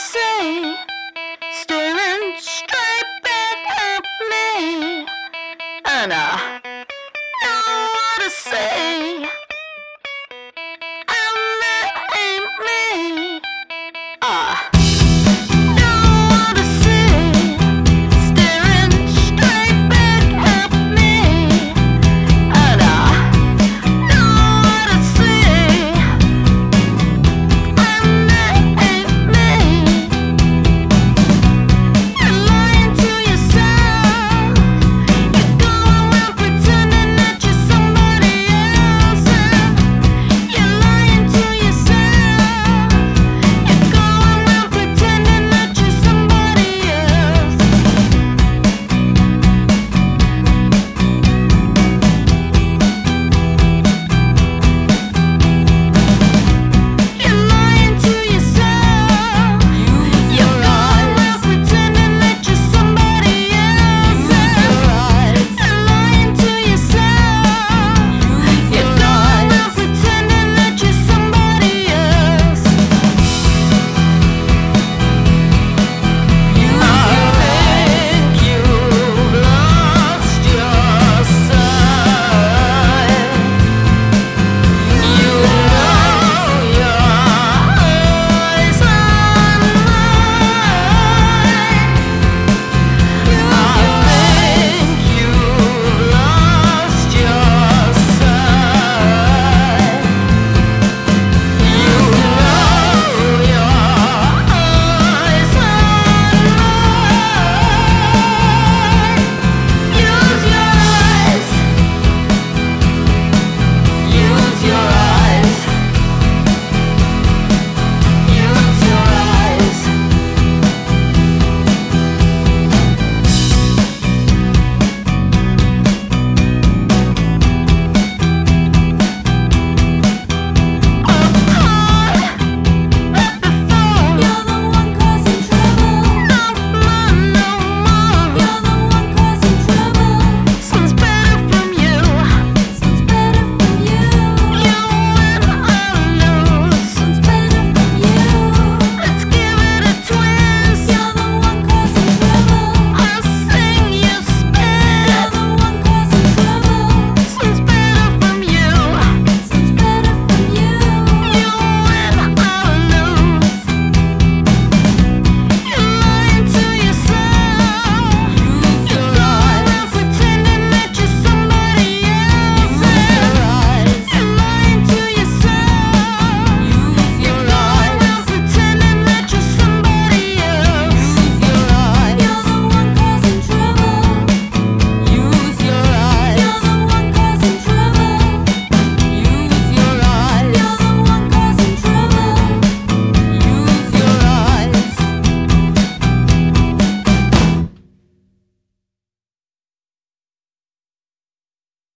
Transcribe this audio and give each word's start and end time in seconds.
Say, 0.00 0.76
staring 1.52 2.34
straight 2.38 3.10
back 3.22 3.58
at 3.68 4.04
me, 4.30 5.06
and 5.84 6.12
I 6.12 6.60
know 7.42 7.88
what 7.92 8.24
to 8.24 8.30
say. 8.30 9.39